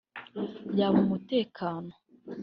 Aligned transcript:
yaba 0.77 0.97
umutekano 1.05 1.91